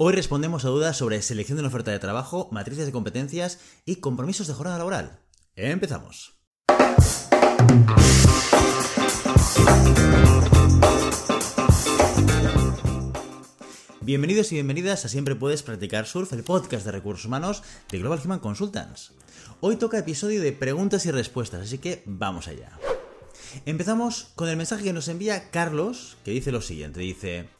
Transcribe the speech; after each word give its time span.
Hoy 0.00 0.12
respondemos 0.12 0.64
a 0.64 0.68
dudas 0.68 0.96
sobre 0.96 1.20
selección 1.22 1.56
de 1.56 1.62
una 1.62 1.70
oferta 1.70 1.90
de 1.90 1.98
trabajo, 1.98 2.48
matrices 2.52 2.86
de 2.86 2.92
competencias 2.92 3.58
y 3.84 3.96
compromisos 3.96 4.46
de 4.46 4.54
jornada 4.54 4.78
laboral. 4.78 5.18
Empezamos. 5.56 6.38
Bienvenidos 14.00 14.52
y 14.52 14.54
bienvenidas 14.54 15.04
a 15.04 15.08
Siempre 15.08 15.34
Puedes 15.34 15.64
Practicar 15.64 16.06
Surf, 16.06 16.32
el 16.32 16.44
podcast 16.44 16.86
de 16.86 16.92
recursos 16.92 17.26
humanos 17.26 17.64
de 17.90 17.98
Global 17.98 18.20
Human 18.24 18.38
Consultants. 18.38 19.14
Hoy 19.58 19.74
toca 19.78 19.98
episodio 19.98 20.40
de 20.40 20.52
preguntas 20.52 21.06
y 21.06 21.10
respuestas, 21.10 21.62
así 21.62 21.78
que 21.78 22.04
vamos 22.06 22.46
allá. 22.46 22.70
Empezamos 23.66 24.30
con 24.36 24.48
el 24.48 24.56
mensaje 24.56 24.84
que 24.84 24.92
nos 24.92 25.08
envía 25.08 25.50
Carlos, 25.50 26.18
que 26.24 26.30
dice 26.30 26.52
lo 26.52 26.60
siguiente, 26.60 27.00
dice... 27.00 27.57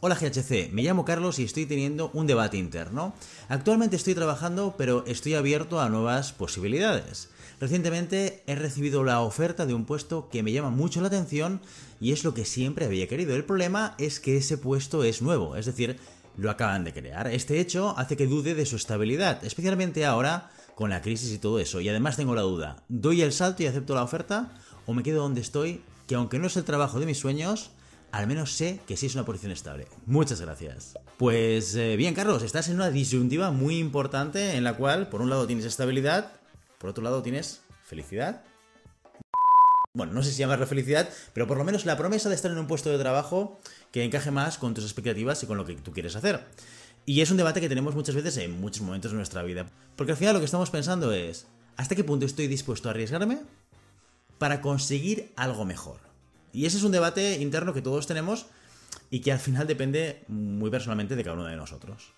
Hola 0.00 0.14
GHC, 0.14 0.72
me 0.72 0.82
llamo 0.82 1.06
Carlos 1.06 1.38
y 1.38 1.44
estoy 1.44 1.64
teniendo 1.64 2.10
un 2.12 2.26
debate 2.26 2.58
interno. 2.58 3.14
Actualmente 3.48 3.96
estoy 3.96 4.14
trabajando, 4.14 4.74
pero 4.76 5.02
estoy 5.06 5.32
abierto 5.32 5.80
a 5.80 5.88
nuevas 5.88 6.34
posibilidades. 6.34 7.30
Recientemente 7.60 8.42
he 8.46 8.56
recibido 8.56 9.04
la 9.04 9.22
oferta 9.22 9.64
de 9.64 9.72
un 9.72 9.86
puesto 9.86 10.28
que 10.28 10.42
me 10.42 10.52
llama 10.52 10.68
mucho 10.68 11.00
la 11.00 11.06
atención 11.06 11.62
y 11.98 12.12
es 12.12 12.24
lo 12.24 12.34
que 12.34 12.44
siempre 12.44 12.84
había 12.84 13.08
querido. 13.08 13.34
El 13.34 13.46
problema 13.46 13.94
es 13.96 14.20
que 14.20 14.36
ese 14.36 14.58
puesto 14.58 15.02
es 15.02 15.22
nuevo, 15.22 15.56
es 15.56 15.64
decir, 15.64 15.96
lo 16.36 16.50
acaban 16.50 16.84
de 16.84 16.92
crear. 16.92 17.28
Este 17.28 17.58
hecho 17.58 17.94
hace 17.96 18.18
que 18.18 18.26
dude 18.26 18.54
de 18.54 18.66
su 18.66 18.76
estabilidad, 18.76 19.42
especialmente 19.46 20.04
ahora 20.04 20.50
con 20.74 20.90
la 20.90 21.00
crisis 21.00 21.32
y 21.32 21.38
todo 21.38 21.58
eso. 21.58 21.80
Y 21.80 21.88
además 21.88 22.18
tengo 22.18 22.34
la 22.34 22.42
duda, 22.42 22.82
¿doy 22.90 23.22
el 23.22 23.32
salto 23.32 23.62
y 23.62 23.66
acepto 23.66 23.94
la 23.94 24.02
oferta 24.02 24.52
o 24.84 24.92
me 24.92 25.02
quedo 25.02 25.22
donde 25.22 25.40
estoy, 25.40 25.80
que 26.06 26.16
aunque 26.16 26.38
no 26.38 26.48
es 26.48 26.56
el 26.58 26.64
trabajo 26.64 27.00
de 27.00 27.06
mis 27.06 27.18
sueños, 27.18 27.70
al 28.16 28.26
menos 28.26 28.52
sé 28.52 28.80
que 28.86 28.96
sí 28.96 29.04
es 29.04 29.14
una 29.14 29.26
posición 29.26 29.52
estable. 29.52 29.86
Muchas 30.06 30.40
gracias. 30.40 30.94
Pues 31.18 31.74
eh, 31.74 31.96
bien, 31.96 32.14
Carlos, 32.14 32.42
estás 32.42 32.68
en 32.68 32.76
una 32.76 32.90
disyuntiva 32.90 33.50
muy 33.50 33.76
importante 33.76 34.56
en 34.56 34.64
la 34.64 34.74
cual, 34.74 35.10
por 35.10 35.20
un 35.20 35.28
lado, 35.28 35.46
tienes 35.46 35.66
estabilidad, 35.66 36.32
por 36.78 36.88
otro 36.88 37.04
lado, 37.04 37.22
tienes 37.22 37.60
felicidad. 37.84 38.42
Bueno, 39.92 40.14
no 40.14 40.22
sé 40.22 40.32
si 40.32 40.38
llamarlo 40.38 40.66
felicidad, 40.66 41.10
pero 41.34 41.46
por 41.46 41.58
lo 41.58 41.64
menos 41.64 41.84
la 41.84 41.98
promesa 41.98 42.30
de 42.30 42.36
estar 42.36 42.50
en 42.50 42.56
un 42.56 42.66
puesto 42.66 42.88
de 42.88 42.98
trabajo 42.98 43.60
que 43.92 44.02
encaje 44.02 44.30
más 44.30 44.56
con 44.56 44.72
tus 44.72 44.84
expectativas 44.84 45.42
y 45.42 45.46
con 45.46 45.58
lo 45.58 45.66
que 45.66 45.74
tú 45.74 45.92
quieres 45.92 46.16
hacer. 46.16 46.42
Y 47.04 47.20
es 47.20 47.30
un 47.30 47.36
debate 47.36 47.60
que 47.60 47.68
tenemos 47.68 47.94
muchas 47.94 48.14
veces 48.14 48.38
en 48.38 48.58
muchos 48.58 48.80
momentos 48.80 49.10
de 49.10 49.18
nuestra 49.18 49.42
vida. 49.42 49.66
Porque 49.94 50.12
al 50.12 50.18
final 50.18 50.32
lo 50.32 50.40
que 50.40 50.46
estamos 50.46 50.70
pensando 50.70 51.12
es, 51.12 51.46
¿hasta 51.76 51.94
qué 51.94 52.02
punto 52.02 52.24
estoy 52.24 52.46
dispuesto 52.46 52.88
a 52.88 52.92
arriesgarme 52.92 53.40
para 54.38 54.62
conseguir 54.62 55.34
algo 55.36 55.66
mejor? 55.66 56.05
Y 56.56 56.64
ese 56.64 56.78
es 56.78 56.84
un 56.84 56.92
debate 56.92 57.36
interno 57.42 57.74
que 57.74 57.82
todos 57.82 58.06
tenemos 58.06 58.46
y 59.10 59.20
que 59.20 59.30
al 59.30 59.38
final 59.38 59.66
depende 59.66 60.24
muy 60.28 60.70
personalmente 60.70 61.14
de 61.14 61.22
cada 61.22 61.34
uno 61.36 61.44
de 61.44 61.54
nosotros. 61.54 62.14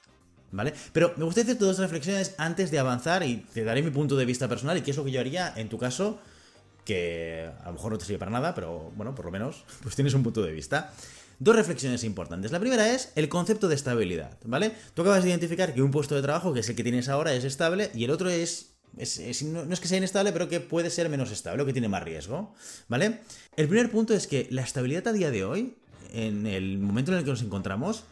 ¿Vale? 0.52 0.72
Pero 0.92 1.12
me 1.16 1.24
gustaría 1.24 1.50
hacer 1.50 1.58
dos 1.60 1.78
reflexiones 1.78 2.36
antes 2.38 2.70
de 2.70 2.78
avanzar 2.78 3.24
y 3.24 3.38
te 3.52 3.64
daré 3.64 3.82
mi 3.82 3.90
punto 3.90 4.16
de 4.16 4.24
vista 4.24 4.48
personal 4.48 4.78
y 4.78 4.82
qué 4.82 4.92
es 4.92 4.96
lo 4.96 5.04
que 5.04 5.10
yo 5.10 5.18
haría 5.18 5.52
en 5.56 5.68
tu 5.68 5.76
caso, 5.76 6.20
que 6.84 7.50
a 7.62 7.66
lo 7.66 7.72
mejor 7.72 7.90
no 7.90 7.98
te 7.98 8.04
sirve 8.04 8.20
para 8.20 8.30
nada, 8.30 8.54
pero 8.54 8.92
bueno, 8.94 9.12
por 9.12 9.24
lo 9.24 9.32
menos 9.32 9.64
pues 9.82 9.96
tienes 9.96 10.14
un 10.14 10.22
punto 10.22 10.40
de 10.40 10.52
vista. 10.52 10.92
Dos 11.40 11.56
reflexiones 11.56 12.04
importantes. 12.04 12.52
La 12.52 12.60
primera 12.60 12.94
es 12.94 13.10
el 13.16 13.28
concepto 13.28 13.66
de 13.66 13.74
estabilidad, 13.74 14.38
¿vale? 14.44 14.72
Tú 14.94 15.02
acabas 15.02 15.24
de 15.24 15.30
identificar 15.30 15.74
que 15.74 15.82
un 15.82 15.90
puesto 15.90 16.14
de 16.14 16.22
trabajo, 16.22 16.54
que 16.54 16.60
es 16.60 16.68
el 16.68 16.76
que 16.76 16.84
tienes 16.84 17.08
ahora, 17.08 17.34
es 17.34 17.42
estable 17.42 17.90
y 17.92 18.04
el 18.04 18.12
otro 18.12 18.30
es 18.30 18.77
no, 18.94 19.72
es 19.72 19.80
que 19.80 19.88
sea 19.88 19.98
inestable, 19.98 20.32
pero 20.32 20.48
que 20.48 20.60
puede 20.60 20.90
ser 20.90 21.08
menos 21.08 21.30
estable 21.30 21.62
o 21.62 21.66
que 21.66 21.72
tiene 21.72 21.88
más 21.88 22.02
riesgo, 22.02 22.54
¿vale? 22.88 23.20
El 23.56 23.68
primer 23.68 23.90
punto 23.90 24.14
es 24.14 24.26
que 24.26 24.48
la 24.50 24.62
estabilidad 24.62 25.08
a 25.08 25.12
día 25.12 25.30
de 25.30 25.44
hoy, 25.44 25.76
en 26.12 26.46
el 26.46 26.78
momento 26.78 27.12
en 27.12 27.18
el 27.18 27.24
que 27.24 27.30
nos 27.30 27.42
encontramos, 27.42 28.04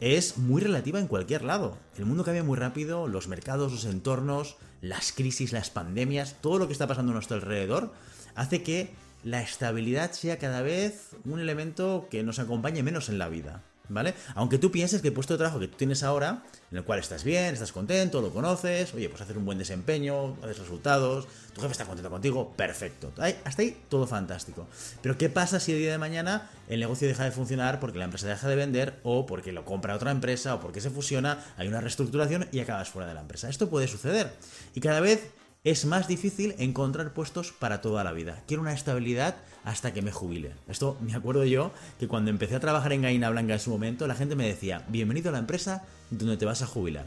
es 0.00 0.36
muy 0.36 0.60
relativa 0.60 0.98
en 0.98 1.06
cualquier 1.06 1.44
lado. 1.44 1.78
El 1.96 2.04
mundo 2.04 2.24
cambia 2.24 2.44
muy 2.44 2.58
rápido, 2.58 3.08
los 3.08 3.28
mercados, 3.28 3.72
los 3.72 3.84
entornos, 3.84 4.56
las 4.80 5.12
crisis, 5.12 5.52
las 5.52 5.70
pandemias, 5.70 6.36
todo 6.40 6.58
lo 6.58 6.66
que 6.66 6.72
está 6.72 6.86
pasando 6.86 7.12
a 7.12 7.14
nuestro 7.14 7.36
alrededor 7.36 7.92
hace 8.34 8.62
que 8.62 8.90
la 9.22 9.40
estabilidad 9.40 10.12
sea 10.12 10.38
cada 10.38 10.60
vez 10.60 11.10
un 11.24 11.40
elemento 11.40 12.08
que 12.10 12.22
nos 12.22 12.38
acompañe 12.38 12.82
menos 12.82 13.08
en 13.08 13.18
la 13.18 13.28
vida. 13.28 13.62
¿Vale? 13.88 14.14
Aunque 14.34 14.56
tú 14.56 14.70
pienses 14.70 15.02
que 15.02 15.08
el 15.08 15.14
puesto 15.14 15.34
de 15.34 15.38
trabajo 15.38 15.60
que 15.60 15.68
tú 15.68 15.76
tienes 15.76 16.02
ahora, 16.02 16.42
en 16.70 16.78
el 16.78 16.84
cual 16.84 17.00
estás 17.00 17.22
bien, 17.22 17.52
estás 17.52 17.70
contento, 17.70 18.22
lo 18.22 18.30
conoces, 18.30 18.94
oye, 18.94 19.10
pues 19.10 19.20
hacer 19.20 19.36
un 19.36 19.44
buen 19.44 19.58
desempeño, 19.58 20.36
haces 20.42 20.58
resultados, 20.58 21.28
tu 21.52 21.60
jefe 21.60 21.72
está 21.72 21.84
contento 21.84 22.10
contigo, 22.10 22.52
perfecto. 22.56 23.12
Hasta 23.44 23.62
ahí 23.62 23.76
todo 23.90 24.06
fantástico. 24.06 24.66
Pero 25.02 25.18
¿qué 25.18 25.28
pasa 25.28 25.60
si 25.60 25.72
el 25.72 25.78
día 25.78 25.92
de 25.92 25.98
mañana 25.98 26.50
el 26.68 26.80
negocio 26.80 27.06
deja 27.06 27.24
de 27.24 27.30
funcionar 27.30 27.78
porque 27.78 27.98
la 27.98 28.06
empresa 28.06 28.26
deja 28.26 28.48
de 28.48 28.56
vender 28.56 29.00
o 29.02 29.26
porque 29.26 29.52
lo 29.52 29.66
compra 29.66 29.94
otra 29.94 30.10
empresa 30.10 30.54
o 30.54 30.60
porque 30.60 30.80
se 30.80 30.88
fusiona, 30.88 31.44
hay 31.58 31.68
una 31.68 31.82
reestructuración 31.82 32.48
y 32.52 32.60
acabas 32.60 32.88
fuera 32.88 33.06
de 33.06 33.14
la 33.14 33.20
empresa? 33.20 33.50
Esto 33.50 33.68
puede 33.68 33.86
suceder. 33.86 34.32
Y 34.74 34.80
cada 34.80 35.00
vez 35.00 35.30
es 35.64 35.86
más 35.86 36.06
difícil 36.06 36.54
encontrar 36.58 37.14
puestos 37.14 37.52
para 37.52 37.80
toda 37.80 38.04
la 38.04 38.12
vida. 38.12 38.42
Quiero 38.46 38.62
una 38.62 38.74
estabilidad 38.74 39.36
hasta 39.64 39.94
que 39.94 40.02
me 40.02 40.12
jubile. 40.12 40.52
Esto 40.68 40.98
me 41.00 41.14
acuerdo 41.14 41.46
yo 41.46 41.72
que 41.98 42.06
cuando 42.06 42.30
empecé 42.30 42.56
a 42.56 42.60
trabajar 42.60 42.92
en 42.92 43.00
Gaina 43.00 43.30
Blanca 43.30 43.54
en 43.54 43.60
su 43.60 43.70
momento, 43.70 44.06
la 44.06 44.14
gente 44.14 44.36
me 44.36 44.46
decía, 44.46 44.84
bienvenido 44.88 45.30
a 45.30 45.32
la 45.32 45.38
empresa 45.38 45.82
donde 46.10 46.36
te 46.36 46.44
vas 46.44 46.60
a 46.60 46.66
jubilar. 46.66 47.06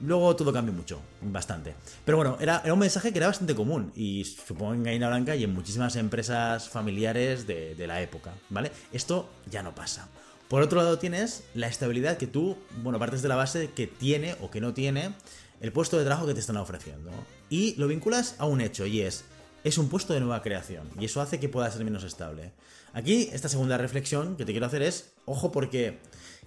Luego 0.00 0.36
todo 0.36 0.52
cambió 0.52 0.72
mucho, 0.72 1.00
bastante. 1.22 1.74
Pero 2.04 2.18
bueno, 2.18 2.36
era, 2.40 2.62
un 2.72 2.78
mensaje 2.78 3.10
que 3.10 3.18
era 3.18 3.26
bastante 3.26 3.56
común 3.56 3.92
y 3.96 4.24
supongo 4.24 4.74
en 4.74 4.84
Gaina 4.84 5.08
Blanca 5.08 5.34
y 5.34 5.42
en 5.42 5.52
muchísimas 5.52 5.96
empresas 5.96 6.68
familiares 6.68 7.48
de, 7.48 7.74
de 7.74 7.86
la 7.88 8.00
época, 8.00 8.32
¿vale? 8.48 8.70
Esto 8.92 9.28
ya 9.50 9.64
no 9.64 9.74
pasa. 9.74 10.08
Por 10.46 10.62
otro 10.62 10.78
lado 10.78 11.00
tienes 11.00 11.44
la 11.54 11.66
estabilidad 11.66 12.16
que 12.16 12.28
tú, 12.28 12.56
bueno, 12.82 13.00
partes 13.00 13.22
de 13.22 13.28
la 13.28 13.36
base 13.36 13.70
que 13.70 13.88
tiene 13.88 14.36
o 14.40 14.50
que 14.50 14.60
no 14.60 14.72
tiene 14.72 15.14
el 15.60 15.72
puesto 15.72 15.98
de 15.98 16.04
trabajo 16.04 16.26
que 16.26 16.34
te 16.34 16.40
están 16.40 16.56
ofreciendo. 16.56 17.10
Y 17.52 17.74
lo 17.76 17.86
vinculas 17.86 18.34
a 18.38 18.46
un 18.46 18.62
hecho, 18.62 18.86
y 18.86 19.02
es, 19.02 19.24
es 19.62 19.76
un 19.76 19.90
puesto 19.90 20.14
de 20.14 20.20
nueva 20.20 20.40
creación, 20.40 20.88
y 20.98 21.04
eso 21.04 21.20
hace 21.20 21.38
que 21.38 21.50
pueda 21.50 21.70
ser 21.70 21.84
menos 21.84 22.02
estable. 22.02 22.50
Aquí, 22.94 23.28
esta 23.30 23.50
segunda 23.50 23.76
reflexión 23.76 24.36
que 24.36 24.46
te 24.46 24.52
quiero 24.52 24.64
hacer 24.64 24.80
es, 24.80 25.12
ojo 25.26 25.52
porque 25.52 25.98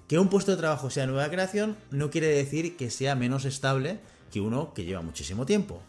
que 0.07 0.17
un 0.17 0.29
puesto 0.29 0.49
de 0.49 0.57
trabajo 0.57 0.89
sea 0.89 1.05
nueva 1.05 1.29
creación 1.29 1.77
no 1.91 2.09
quiere 2.09 2.29
decir 2.29 2.75
que 2.75 2.89
sea 2.89 3.13
menos 3.13 3.45
estable 3.45 3.99
que 4.31 4.41
uno 4.41 4.73
que 4.73 4.83
lleva 4.83 5.03
muchísimo 5.03 5.45
tiempo. 5.45 5.79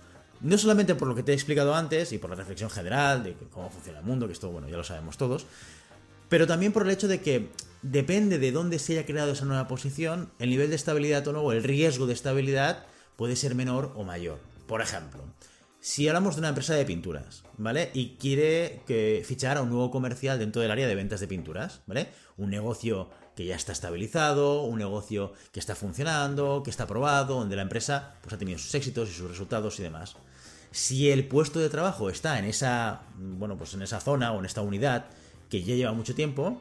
No 0.43 0.59
solamente 0.59 0.95
por 0.95 1.09
lo 1.09 1.15
que 1.15 1.23
te 1.23 1.33
he 1.33 1.35
explicado 1.35 1.75
antes 1.75 2.13
y 2.13 2.19
por 2.19 2.29
la 2.29 2.37
reflexión 2.37 2.69
general 2.69 3.25
de 3.25 3.33
cómo 3.51 3.71
funciona 3.71 4.01
el 4.01 4.05
mundo, 4.05 4.27
que 4.27 4.35
esto, 4.35 4.51
bueno, 4.51 4.69
ya 4.69 4.77
lo 4.77 4.85
sabemos 4.85 5.17
todos, 5.17 5.47
pero 6.29 6.47
también 6.47 6.73
por 6.73 6.83
el 6.83 6.91
hecho 6.91 7.09
de 7.09 7.23
que 7.23 7.49
depende 7.81 8.39
de 8.39 8.53
dónde 8.53 8.79
se 8.79 8.93
haya 8.93 9.07
creado 9.07 9.33
esa 9.33 9.47
nueva 9.47 9.67
posición, 9.67 10.31
el 10.39 10.51
nivel 10.51 10.69
de 10.69 10.77
estabilidad 10.77 11.27
o 11.27 11.33
no, 11.33 11.41
o 11.41 11.53
el 11.53 11.63
riesgo 11.63 12.07
de 12.07 12.13
estabilidad, 12.13 12.85
puede 13.17 13.35
ser 13.35 13.55
menor 13.55 13.95
o 13.97 14.05
mayor. 14.05 14.56
Por 14.67 14.83
ejemplo, 14.83 15.25
si 15.81 16.09
hablamos 16.09 16.35
de 16.35 16.41
una 16.41 16.49
empresa 16.49 16.75
de 16.75 16.85
pinturas, 16.85 17.45
¿vale? 17.59 17.91
Y 17.95 18.17
quiere 18.17 18.83
que 18.87 19.23
fichar 19.25 19.57
a 19.57 19.63
un 19.63 19.71
nuevo 19.71 19.91
comercial 19.91 20.39
dentro 20.39 20.61
del 20.61 20.71
área 20.71 20.89
de 20.89 20.95
ventas 20.95 21.21
de 21.21 21.29
pinturas, 21.29 21.83
¿vale? 21.87 22.09
Un 22.37 22.51
negocio 22.51 23.09
que 23.37 23.45
ya 23.45 23.55
está 23.55 23.73
estabilizado, 23.73 24.63
un 24.63 24.79
negocio 24.79 25.33
que 25.53 25.61
está 25.61 25.77
funcionando, 25.77 26.63
que 26.65 26.71
está 26.71 26.85
aprobado, 26.85 27.37
donde 27.37 27.55
la 27.55 27.63
empresa 27.63 28.15
pues, 28.23 28.33
ha 28.33 28.39
tenido 28.39 28.59
sus 28.59 28.75
éxitos 28.75 29.11
y 29.11 29.13
sus 29.13 29.31
resultados 29.31 29.79
y 29.79 29.85
demás. 29.85 30.17
Si 30.73 31.11
el 31.11 31.29
puesto 31.29 31.61
de 31.61 31.71
trabajo 31.71 32.11
está 32.11 32.39
en 32.39 32.47
esa, 32.47 33.03
bueno, 33.17 33.57
pues 33.57 33.75
en 33.75 33.83
esa 33.83 34.01
zona 34.01 34.33
o 34.33 34.41
en 34.41 34.47
esta 34.47 34.63
unidad 34.63 35.07
que 35.49 35.63
ya 35.63 35.75
lleva 35.75 35.93
mucho 35.93 36.15
tiempo, 36.15 36.61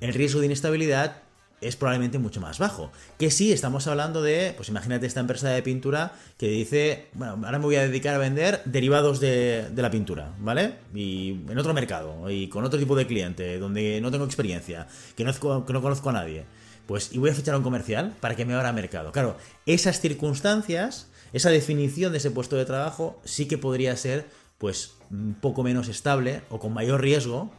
el 0.00 0.14
riesgo 0.14 0.40
de 0.40 0.46
inestabilidad 0.46 1.22
es 1.62 1.76
probablemente 1.76 2.18
mucho 2.18 2.40
más 2.40 2.58
bajo. 2.58 2.90
Que 3.18 3.30
sí, 3.30 3.52
estamos 3.52 3.86
hablando 3.86 4.22
de, 4.22 4.52
pues 4.56 4.68
imagínate 4.68 5.06
esta 5.06 5.20
empresa 5.20 5.48
de 5.48 5.62
pintura 5.62 6.12
que 6.36 6.48
dice, 6.48 7.06
bueno, 7.14 7.40
ahora 7.44 7.58
me 7.58 7.64
voy 7.64 7.76
a 7.76 7.82
dedicar 7.82 8.14
a 8.14 8.18
vender 8.18 8.62
derivados 8.64 9.20
de, 9.20 9.70
la 9.74 9.90
pintura, 9.90 10.34
¿vale? 10.38 10.74
Y 10.94 11.30
en 11.48 11.58
otro 11.58 11.72
mercado, 11.74 12.30
y 12.30 12.48
con 12.48 12.64
otro 12.64 12.78
tipo 12.78 12.96
de 12.96 13.06
cliente, 13.06 13.58
donde 13.58 14.00
no 14.00 14.10
tengo 14.10 14.24
experiencia, 14.24 14.86
que 15.16 15.24
no, 15.24 15.32
que 15.64 15.72
no 15.72 15.82
conozco 15.82 16.10
a 16.10 16.12
nadie. 16.12 16.44
Pues, 16.86 17.12
y 17.12 17.18
voy 17.18 17.30
a 17.30 17.34
fichar 17.34 17.54
a 17.54 17.58
un 17.58 17.64
comercial 17.64 18.14
para 18.20 18.34
que 18.34 18.44
me 18.44 18.54
abra 18.54 18.72
mercado. 18.72 19.12
Claro, 19.12 19.36
esas 19.66 20.00
circunstancias, 20.00 21.08
esa 21.32 21.50
definición 21.50 22.12
de 22.12 22.18
ese 22.18 22.30
puesto 22.30 22.56
de 22.56 22.64
trabajo, 22.64 23.20
sí 23.24 23.46
que 23.46 23.56
podría 23.56 23.96
ser, 23.96 24.26
pues, 24.58 24.94
un 25.10 25.34
poco 25.34 25.62
menos 25.62 25.88
estable 25.88 26.42
o 26.50 26.58
con 26.58 26.72
mayor 26.72 27.00
riesgo 27.00 27.52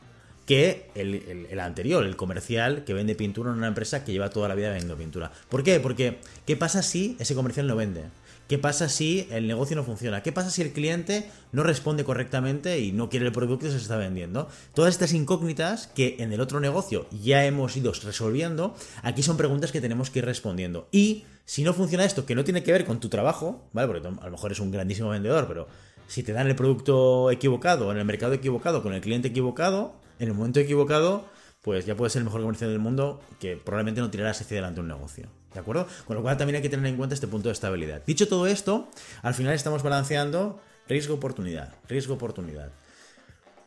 que 0.45 0.89
el, 0.95 1.59
anterior, 1.59 2.05
el 2.05 2.15
comercial 2.15 2.83
que 2.83 2.93
vende 2.93 3.15
pintura 3.15 3.51
en 3.51 3.57
una 3.57 3.67
empresa 3.67 4.03
que 4.03 4.11
lleva 4.11 4.29
toda 4.29 4.47
la 4.47 4.55
vida 4.55 4.69
vendiendo 4.69 4.97
pintura. 4.97 5.31
¿Por 5.49 5.63
qué? 5.63 5.79
Porque 5.79 6.19
¿qué 6.45 6.57
pasa 6.57 6.81
si 6.81 7.15
ese 7.19 7.35
comercial 7.35 7.67
no 7.67 7.75
vende? 7.75 8.03
¿Qué 8.47 8.57
pasa 8.57 8.89
si 8.89 9.27
el 9.31 9.47
negocio 9.47 9.75
no 9.75 9.83
funciona? 9.85 10.21
¿Qué 10.21 10.33
pasa 10.33 10.49
si 10.49 10.61
el 10.61 10.73
cliente 10.73 11.29
no 11.53 11.63
responde 11.63 12.03
correctamente 12.03 12.79
y 12.79 12.91
no 12.91 13.09
quiere 13.09 13.25
el 13.25 13.31
producto 13.31 13.65
que 13.65 13.71
se 13.71 13.77
está 13.77 13.95
vendiendo? 13.95 14.49
Todas 14.73 14.93
estas 14.93 15.13
incógnitas 15.13 15.87
que 15.87 16.17
en 16.19 16.33
el 16.33 16.41
otro 16.41 16.59
negocio 16.59 17.07
ya 17.09 17.45
hemos 17.45 17.75
ido 17.77 17.93
resolviendo, 17.93 18.75
aquí 19.01 19.23
son 19.23 19.37
preguntas 19.37 19.71
que 19.71 19.79
tenemos 19.79 20.09
que 20.09 20.19
ir 20.19 20.25
respondiendo. 20.25 20.87
Y 20.91 21.23
si 21.45 21.63
no 21.63 21.73
funciona 21.73 22.03
esto, 22.03 22.25
que 22.25 22.35
no 22.35 22.43
tiene 22.43 22.63
que 22.63 22.73
ver 22.73 22.85
con 22.85 22.99
tu 22.99 23.07
trabajo, 23.07 23.63
¿vale? 23.71 23.87
Porque 23.87 24.07
a 24.07 24.25
lo 24.25 24.31
mejor 24.31 24.51
es 24.51 24.59
un 24.59 24.71
grandísimo 24.71 25.09
vendedor, 25.09 25.47
pero 25.47 25.67
si 26.07 26.23
te 26.23 26.33
dan 26.33 26.47
el 26.47 26.55
producto 26.55 27.31
equivocado, 27.31 27.91
en 27.91 27.97
el 27.97 28.05
mercado 28.05 28.33
equivocado, 28.33 28.83
con 28.83 28.93
el 28.93 29.01
cliente 29.01 29.29
equivocado, 29.29 29.93
en 30.19 30.27
el 30.29 30.33
momento 30.33 30.59
equivocado, 30.59 31.25
pues 31.61 31.85
ya 31.85 31.95
puedes 31.95 32.13
ser 32.13 32.19
el 32.19 32.25
mejor 32.25 32.41
comercial 32.41 32.69
del 32.69 32.79
mundo 32.79 33.21
que 33.39 33.55
probablemente 33.55 34.01
no 34.01 34.09
tirarás 34.09 34.41
hacia 34.41 34.55
adelante 34.55 34.81
un 34.81 34.87
negocio. 34.87 35.27
¿De 35.53 35.59
acuerdo? 35.59 35.87
Con 36.05 36.15
lo 36.15 36.21
cual 36.21 36.37
también 36.37 36.57
hay 36.57 36.61
que 36.61 36.69
tener 36.69 36.85
en 36.85 36.97
cuenta 36.97 37.13
este 37.15 37.27
punto 37.27 37.49
de 37.49 37.53
estabilidad. 37.53 38.01
Dicho 38.05 38.27
todo 38.27 38.47
esto, 38.47 38.89
al 39.21 39.33
final 39.33 39.53
estamos 39.53 39.83
balanceando 39.83 40.59
riesgo-oportunidad, 40.87 41.73
riesgo-oportunidad. 41.87 42.71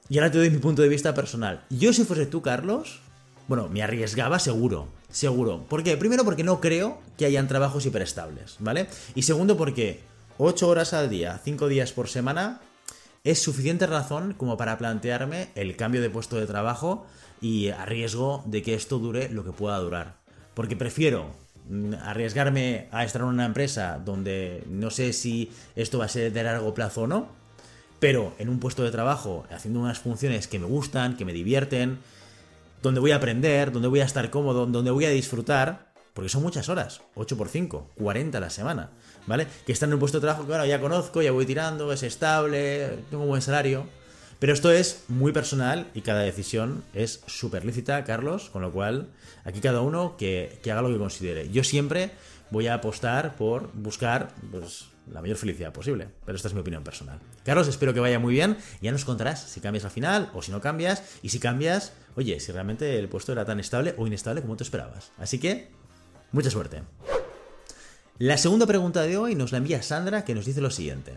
Y 0.08 0.18
ahora 0.18 0.30
te 0.30 0.38
doy 0.38 0.50
mi 0.50 0.58
punto 0.58 0.82
de 0.82 0.88
vista 0.88 1.14
personal. 1.14 1.64
Yo 1.70 1.92
si 1.92 2.04
fuese 2.04 2.26
tú, 2.26 2.42
Carlos, 2.42 3.00
bueno, 3.48 3.68
me 3.68 3.82
arriesgaba 3.82 4.38
seguro, 4.38 4.88
seguro. 5.10 5.64
¿Por 5.68 5.82
qué? 5.82 5.96
Primero 5.96 6.24
porque 6.24 6.44
no 6.44 6.60
creo 6.60 7.00
que 7.16 7.26
hayan 7.26 7.48
trabajos 7.48 7.86
hiperestables, 7.86 8.56
¿vale? 8.58 8.88
Y 9.14 9.22
segundo 9.22 9.56
porque 9.56 10.00
8 10.38 10.68
horas 10.68 10.92
al 10.92 11.08
día, 11.08 11.40
5 11.42 11.68
días 11.68 11.92
por 11.92 12.08
semana, 12.08 12.60
es 13.24 13.42
suficiente 13.42 13.86
razón 13.86 14.34
como 14.34 14.56
para 14.56 14.76
plantearme 14.76 15.48
el 15.54 15.76
cambio 15.76 16.02
de 16.02 16.10
puesto 16.10 16.36
de 16.36 16.46
trabajo 16.46 17.06
y 17.40 17.68
a 17.70 17.86
riesgo 17.86 18.42
de 18.46 18.62
que 18.62 18.74
esto 18.74 18.98
dure 18.98 19.30
lo 19.30 19.44
que 19.44 19.52
pueda 19.52 19.78
durar. 19.78 20.16
Porque 20.54 20.76
prefiero 20.76 21.30
mm, 21.68 21.94
arriesgarme 22.02 22.88
a 22.92 23.04
estar 23.04 23.22
en 23.22 23.28
una 23.28 23.46
empresa 23.46 23.98
donde 24.04 24.62
no 24.68 24.90
sé 24.90 25.12
si 25.12 25.50
esto 25.74 25.98
va 25.98 26.04
a 26.04 26.08
ser 26.08 26.32
de 26.32 26.42
largo 26.42 26.74
plazo 26.74 27.02
o 27.02 27.06
no, 27.06 27.28
pero 27.98 28.34
en 28.38 28.50
un 28.50 28.60
puesto 28.60 28.84
de 28.84 28.90
trabajo 28.90 29.46
haciendo 29.50 29.80
unas 29.80 29.98
funciones 29.98 30.48
que 30.48 30.58
me 30.58 30.66
gustan, 30.66 31.16
que 31.16 31.24
me 31.24 31.32
divierten, 31.32 31.98
donde 32.82 33.00
voy 33.00 33.12
a 33.12 33.16
aprender, 33.16 33.72
donde 33.72 33.88
voy 33.88 34.00
a 34.00 34.04
estar 34.04 34.28
cómodo, 34.30 34.66
donde 34.66 34.90
voy 34.90 35.06
a 35.06 35.10
disfrutar, 35.10 35.85
porque 36.16 36.30
son 36.30 36.42
muchas 36.42 36.70
horas, 36.70 37.02
8 37.14 37.36
por 37.36 37.50
5, 37.50 37.90
40 37.98 38.38
a 38.38 38.40
la 38.40 38.48
semana, 38.48 38.88
¿vale? 39.26 39.46
Que 39.66 39.72
están 39.72 39.90
en 39.90 39.94
un 39.94 40.00
puesto 40.00 40.16
de 40.16 40.22
trabajo 40.22 40.44
que 40.44 40.48
bueno, 40.48 40.64
ya 40.64 40.80
conozco, 40.80 41.20
ya 41.20 41.30
voy 41.30 41.44
tirando, 41.44 41.92
es 41.92 42.02
estable, 42.02 43.00
tengo 43.10 43.24
un 43.24 43.28
buen 43.28 43.42
salario. 43.42 43.86
Pero 44.38 44.54
esto 44.54 44.72
es 44.72 45.04
muy 45.08 45.32
personal 45.32 45.90
y 45.92 46.00
cada 46.00 46.20
decisión 46.20 46.84
es 46.94 47.20
súper 47.26 47.66
lícita, 47.66 48.02
Carlos, 48.04 48.48
con 48.48 48.62
lo 48.62 48.72
cual 48.72 49.08
aquí 49.44 49.60
cada 49.60 49.82
uno 49.82 50.16
que, 50.16 50.58
que, 50.62 50.72
haga 50.72 50.80
lo 50.80 50.88
que 50.88 50.96
considere. 50.96 51.50
Yo 51.50 51.62
siempre 51.62 52.12
voy 52.50 52.66
a 52.66 52.74
apostar 52.74 53.36
por 53.36 53.70
buscar 53.74 54.34
pues, 54.50 54.86
la 55.12 55.20
mayor 55.20 55.36
felicidad 55.36 55.70
posible, 55.70 56.08
pero 56.24 56.36
esta 56.36 56.48
es 56.48 56.54
mi 56.54 56.60
opinión 56.60 56.82
personal. 56.82 57.18
Carlos, 57.44 57.68
espero 57.68 57.92
que 57.92 58.00
vaya 58.00 58.18
muy 58.18 58.32
bien. 58.32 58.56
Ya 58.80 58.90
nos 58.90 59.04
contarás 59.04 59.42
si 59.50 59.60
cambias 59.60 59.84
al 59.84 59.90
final 59.90 60.30
o 60.32 60.40
si 60.40 60.50
no 60.50 60.62
cambias. 60.62 61.02
Y 61.20 61.28
si 61.28 61.40
cambias, 61.40 61.92
oye, 62.14 62.40
si 62.40 62.52
realmente 62.52 62.98
el 62.98 63.10
puesto 63.10 63.32
era 63.32 63.44
tan 63.44 63.60
estable 63.60 63.94
o 63.98 64.06
inestable 64.06 64.40
como 64.40 64.56
tú 64.56 64.64
esperabas. 64.64 65.12
Así 65.18 65.38
que, 65.38 65.68
mucha 66.32 66.50
suerte. 66.50 66.82
La 68.18 68.38
segunda 68.38 68.66
pregunta 68.66 69.02
de 69.02 69.18
hoy 69.18 69.34
nos 69.34 69.52
la 69.52 69.58
envía 69.58 69.82
Sandra 69.82 70.24
que 70.24 70.34
nos 70.34 70.46
dice 70.46 70.60
lo 70.60 70.70
siguiente. 70.70 71.12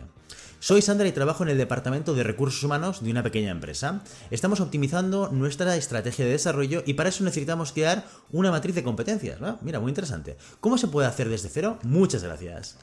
Soy 0.58 0.82
Sandra 0.82 1.08
y 1.08 1.12
trabajo 1.12 1.42
en 1.42 1.48
el 1.48 1.56
departamento 1.56 2.14
de 2.14 2.22
recursos 2.22 2.62
humanos 2.62 3.02
de 3.02 3.10
una 3.10 3.22
pequeña 3.22 3.50
empresa. 3.50 4.02
Estamos 4.30 4.60
optimizando 4.60 5.30
nuestra 5.32 5.74
estrategia 5.76 6.26
de 6.26 6.32
desarrollo 6.32 6.82
y 6.84 6.92
para 6.92 7.08
eso 7.08 7.24
necesitamos 7.24 7.72
crear 7.72 8.04
una 8.30 8.50
matriz 8.50 8.74
de 8.74 8.82
competencias. 8.82 9.38
Mira, 9.62 9.80
muy 9.80 9.88
interesante. 9.88 10.36
¿Cómo 10.60 10.76
se 10.76 10.88
puede 10.88 11.08
hacer 11.08 11.30
desde 11.30 11.48
cero? 11.48 11.78
Muchas 11.82 12.22
gracias. 12.22 12.76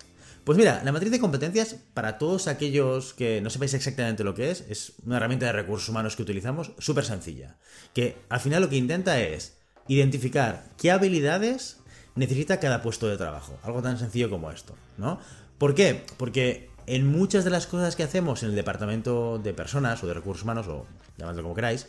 Pues 0.44 0.58
mira, 0.58 0.82
la 0.84 0.92
matriz 0.92 1.12
de 1.12 1.20
competencias, 1.20 1.76
para 1.94 2.18
todos 2.18 2.48
aquellos 2.48 3.14
que 3.14 3.42
no 3.42 3.52
sepáis 3.52 3.76
exactamente 3.76 4.24
lo 4.24 4.34
que 4.34 4.50
es, 4.50 4.64
es 4.70 4.94
una 5.06 5.18
herramienta 5.18 5.46
de 5.46 5.52
recursos 5.52 5.90
humanos 5.90 6.16
que 6.16 6.24
utilizamos 6.24 6.72
súper 6.80 7.06
sencilla. 7.06 7.58
Que 7.94 8.18
al 8.30 8.40
final 8.40 8.64
lo 8.64 8.70
que 8.70 8.78
intenta 8.78 9.20
es 9.20 9.58
identificar 9.88 10.70
qué 10.78 10.90
habilidades 10.90 11.78
necesita 12.18 12.60
cada 12.60 12.82
puesto 12.82 13.08
de 13.08 13.18
trabajo. 13.18 13.58
Algo 13.64 13.82
tan 13.82 13.98
sencillo 13.98 14.30
como 14.30 14.52
esto, 14.52 14.76
¿no? 14.98 15.20
¿Por 15.58 15.74
qué? 15.74 16.04
Porque 16.18 16.70
en 16.86 17.08
muchas 17.08 17.44
de 17.44 17.50
las 17.50 17.68
cosas 17.68 17.96
que 17.96 18.04
hacemos 18.04 18.44
en 18.44 18.50
el 18.50 18.56
departamento 18.56 19.40
de 19.40 19.54
personas 19.54 20.04
o 20.04 20.08
de 20.08 20.14
recursos 20.14 20.44
humanos, 20.44 20.68
o 20.68 20.86
llamadlo 21.18 21.44
como 21.44 21.56
queráis, 21.56 21.88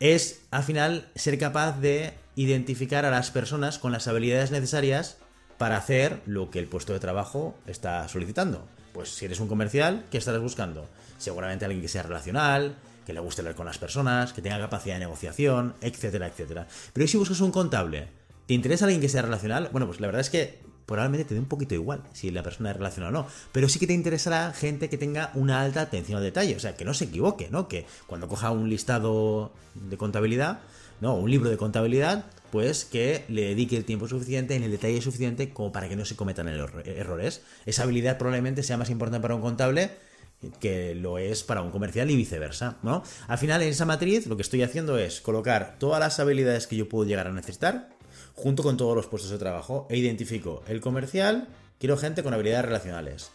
es 0.00 0.40
al 0.50 0.62
final 0.62 1.08
ser 1.14 1.38
capaz 1.38 1.80
de 1.80 2.14
identificar 2.34 3.04
a 3.04 3.10
las 3.10 3.30
personas 3.30 3.78
con 3.78 3.92
las 3.92 4.08
habilidades 4.08 4.50
necesarias 4.50 5.16
para 5.58 5.76
hacer 5.76 6.20
lo 6.26 6.50
que 6.50 6.58
el 6.58 6.66
puesto 6.66 6.92
de 6.92 7.00
trabajo 7.00 7.54
está 7.66 8.06
solicitando. 8.08 8.66
Pues 8.92 9.10
si 9.10 9.24
eres 9.24 9.40
un 9.40 9.48
comercial, 9.48 10.04
¿qué 10.10 10.18
estarás 10.18 10.42
buscando? 10.42 10.86
Seguramente 11.18 11.64
alguien 11.64 11.82
que 11.82 11.88
sea 11.88 12.02
relacional, 12.02 12.76
que 13.06 13.12
le 13.12 13.20
guste 13.20 13.40
hablar 13.40 13.54
con 13.54 13.66
las 13.66 13.78
personas, 13.78 14.32
que 14.32 14.42
tenga 14.42 14.58
capacidad 14.58 14.96
de 14.96 15.00
negociación, 15.00 15.74
etcétera, 15.80 16.26
etcétera. 16.26 16.66
Pero 16.92 17.06
si 17.06 17.16
buscas 17.16 17.40
un 17.40 17.52
contable? 17.52 18.08
¿Te 18.46 18.54
interesa 18.54 18.84
alguien 18.84 19.00
que 19.00 19.08
sea 19.08 19.22
relacional? 19.22 19.70
Bueno, 19.72 19.86
pues 19.86 20.00
la 20.00 20.06
verdad 20.06 20.20
es 20.20 20.30
que 20.30 20.60
probablemente 20.86 21.24
te 21.24 21.34
dé 21.34 21.40
un 21.40 21.46
poquito 21.46 21.74
igual 21.74 22.02
si 22.12 22.30
la 22.30 22.44
persona 22.44 22.70
es 22.70 22.76
relacional 22.76 23.14
o 23.14 23.22
no. 23.22 23.26
Pero 23.52 23.68
sí 23.68 23.78
que 23.78 23.86
te 23.86 23.92
interesará 23.92 24.52
gente 24.52 24.88
que 24.88 24.96
tenga 24.96 25.32
una 25.34 25.60
alta 25.60 25.80
atención 25.80 26.18
al 26.18 26.24
detalle. 26.24 26.54
O 26.54 26.60
sea, 26.60 26.76
que 26.76 26.84
no 26.84 26.94
se 26.94 27.06
equivoque, 27.06 27.48
¿no? 27.50 27.66
Que 27.66 27.86
cuando 28.06 28.28
coja 28.28 28.52
un 28.52 28.70
listado 28.70 29.52
de 29.74 29.96
contabilidad, 29.96 30.60
no, 31.00 31.16
un 31.16 31.30
libro 31.30 31.50
de 31.50 31.56
contabilidad, 31.56 32.26
pues 32.52 32.84
que 32.84 33.24
le 33.28 33.42
dedique 33.42 33.76
el 33.76 33.84
tiempo 33.84 34.06
suficiente 34.06 34.54
en 34.54 34.62
el 34.62 34.70
detalle 34.70 35.02
suficiente 35.02 35.50
como 35.50 35.72
para 35.72 35.88
que 35.88 35.96
no 35.96 36.04
se 36.04 36.14
cometan 36.16 36.48
errores. 36.48 37.42
Esa 37.66 37.82
habilidad 37.82 38.16
probablemente 38.16 38.62
sea 38.62 38.76
más 38.76 38.90
importante 38.90 39.20
para 39.20 39.34
un 39.34 39.42
contable 39.42 39.90
que 40.60 40.94
lo 40.94 41.18
es 41.18 41.42
para 41.42 41.62
un 41.62 41.70
comercial 41.70 42.10
y 42.10 42.16
viceversa, 42.16 42.76
¿no? 42.82 43.02
Al 43.26 43.38
final 43.38 43.62
en 43.62 43.68
esa 43.70 43.86
matriz 43.86 44.26
lo 44.26 44.36
que 44.36 44.42
estoy 44.42 44.62
haciendo 44.62 44.98
es 44.98 45.20
colocar 45.20 45.76
todas 45.78 45.98
las 45.98 46.20
habilidades 46.20 46.66
que 46.66 46.76
yo 46.76 46.88
puedo 46.88 47.08
llegar 47.08 47.26
a 47.26 47.32
necesitar 47.32 47.95
junto 48.36 48.62
con 48.62 48.76
todos 48.76 48.94
los 48.94 49.06
puestos 49.06 49.30
de 49.30 49.38
trabajo 49.38 49.86
e 49.90 49.96
identifico 49.96 50.62
el 50.68 50.80
comercial, 50.80 51.48
quiero 51.80 51.96
gente 51.96 52.22
con 52.22 52.34
habilidades 52.34 52.66
relacionales, 52.66 53.30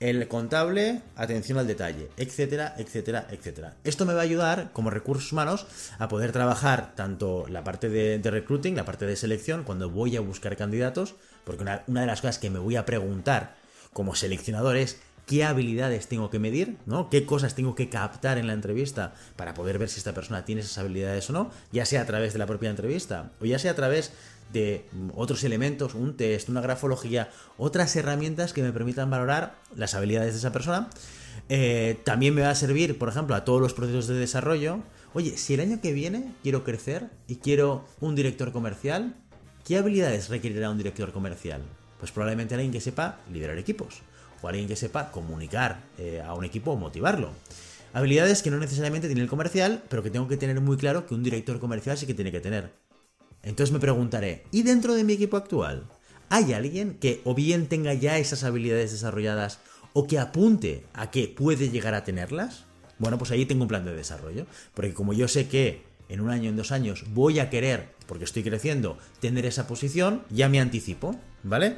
el 0.00 0.26
contable, 0.28 1.02
atención 1.16 1.58
al 1.58 1.66
detalle, 1.66 2.08
etcétera, 2.16 2.74
etcétera, 2.78 3.26
etcétera. 3.30 3.76
Esto 3.84 4.06
me 4.06 4.14
va 4.14 4.20
a 4.20 4.24
ayudar 4.24 4.70
como 4.72 4.90
recursos 4.90 5.32
humanos 5.32 5.66
a 5.98 6.08
poder 6.08 6.32
trabajar 6.32 6.94
tanto 6.94 7.46
la 7.48 7.62
parte 7.62 7.88
de, 7.88 8.30
recruiting, 8.30 8.76
la 8.76 8.84
parte 8.84 9.06
de 9.06 9.16
selección, 9.16 9.64
cuando 9.64 9.90
voy 9.90 10.16
a 10.16 10.20
buscar 10.20 10.56
candidatos, 10.56 11.14
porque 11.44 11.62
una, 11.62 11.82
una 11.86 12.02
de 12.02 12.06
las 12.06 12.20
cosas 12.20 12.38
que 12.38 12.50
me 12.50 12.58
voy 12.58 12.76
a 12.76 12.86
preguntar 12.86 13.56
como 13.92 14.14
seleccionador 14.14 14.76
es 14.76 14.98
qué 15.28 15.44
habilidades 15.44 16.08
tengo 16.08 16.30
que 16.30 16.38
medir, 16.38 16.78
¿no? 16.86 17.10
Qué 17.10 17.26
cosas 17.26 17.54
tengo 17.54 17.74
que 17.74 17.90
captar 17.90 18.38
en 18.38 18.46
la 18.46 18.54
entrevista 18.54 19.12
para 19.36 19.52
poder 19.52 19.78
ver 19.78 19.90
si 19.90 19.98
esta 19.98 20.14
persona 20.14 20.46
tiene 20.46 20.62
esas 20.62 20.78
habilidades 20.78 21.28
o 21.28 21.34
no, 21.34 21.50
ya 21.70 21.84
sea 21.84 22.00
a 22.00 22.06
través 22.06 22.32
de 22.32 22.38
la 22.38 22.46
propia 22.46 22.70
entrevista 22.70 23.30
o 23.38 23.44
ya 23.44 23.58
sea 23.58 23.72
a 23.72 23.74
través 23.74 24.12
de 24.54 24.86
otros 25.14 25.44
elementos, 25.44 25.94
un 25.94 26.16
test, 26.16 26.48
una 26.48 26.62
grafología, 26.62 27.28
otras 27.58 27.94
herramientas 27.94 28.54
que 28.54 28.62
me 28.62 28.72
permitan 28.72 29.10
valorar 29.10 29.56
las 29.76 29.94
habilidades 29.94 30.32
de 30.32 30.38
esa 30.38 30.50
persona. 30.50 30.88
Eh, 31.50 32.00
también 32.04 32.34
me 32.34 32.40
va 32.40 32.50
a 32.50 32.54
servir, 32.54 32.96
por 32.96 33.10
ejemplo, 33.10 33.36
a 33.36 33.44
todos 33.44 33.60
los 33.60 33.74
procesos 33.74 34.06
de 34.06 34.14
desarrollo. 34.14 34.78
Oye, 35.12 35.36
si 35.36 35.52
el 35.52 35.60
año 35.60 35.82
que 35.82 35.92
viene 35.92 36.32
quiero 36.42 36.64
crecer 36.64 37.10
y 37.26 37.36
quiero 37.36 37.84
un 38.00 38.16
director 38.16 38.50
comercial, 38.50 39.14
¿qué 39.66 39.76
habilidades 39.76 40.30
requerirá 40.30 40.70
un 40.70 40.78
director 40.78 41.12
comercial? 41.12 41.60
Pues 41.98 42.12
probablemente 42.12 42.54
alguien 42.54 42.72
que 42.72 42.80
sepa 42.80 43.18
liderar 43.30 43.58
equipos 43.58 44.02
o 44.42 44.48
alguien 44.48 44.68
que 44.68 44.76
sepa 44.76 45.10
comunicar 45.10 45.80
eh, 45.98 46.22
a 46.24 46.34
un 46.34 46.44
equipo 46.44 46.72
o 46.72 46.76
motivarlo. 46.76 47.30
Habilidades 47.92 48.42
que 48.42 48.50
no 48.50 48.58
necesariamente 48.58 49.08
tiene 49.08 49.22
el 49.22 49.28
comercial, 49.28 49.82
pero 49.88 50.02
que 50.02 50.10
tengo 50.10 50.28
que 50.28 50.36
tener 50.36 50.60
muy 50.60 50.76
claro 50.76 51.06
que 51.06 51.14
un 51.14 51.22
director 51.22 51.58
comercial 51.58 51.96
sí 51.96 52.06
que 52.06 52.14
tiene 52.14 52.32
que 52.32 52.40
tener. 52.40 52.72
Entonces 53.42 53.72
me 53.72 53.80
preguntaré, 53.80 54.44
¿y 54.50 54.62
dentro 54.62 54.94
de 54.94 55.04
mi 55.04 55.14
equipo 55.14 55.36
actual? 55.36 55.86
¿Hay 56.28 56.52
alguien 56.52 56.98
que 57.00 57.22
o 57.24 57.34
bien 57.34 57.66
tenga 57.66 57.94
ya 57.94 58.18
esas 58.18 58.44
habilidades 58.44 58.92
desarrolladas 58.92 59.60
o 59.94 60.06
que 60.06 60.18
apunte 60.18 60.84
a 60.92 61.10
que 61.10 61.28
puede 61.28 61.70
llegar 61.70 61.94
a 61.94 62.04
tenerlas? 62.04 62.64
Bueno, 62.98 63.16
pues 63.16 63.30
ahí 63.30 63.46
tengo 63.46 63.62
un 63.62 63.68
plan 63.68 63.84
de 63.84 63.94
desarrollo. 63.94 64.46
Porque 64.74 64.92
como 64.92 65.12
yo 65.12 65.28
sé 65.28 65.48
que 65.48 65.82
en 66.08 66.20
un 66.20 66.30
año, 66.30 66.50
en 66.50 66.56
dos 66.56 66.72
años, 66.72 67.04
voy 67.14 67.38
a 67.38 67.50
querer, 67.50 67.88
porque 68.06 68.24
estoy 68.24 68.42
creciendo, 68.42 68.98
tener 69.20 69.46
esa 69.46 69.66
posición, 69.66 70.22
ya 70.30 70.48
me 70.48 70.60
anticipo, 70.60 71.16
¿vale? 71.42 71.76